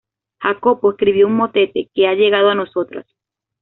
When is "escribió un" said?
0.89-1.35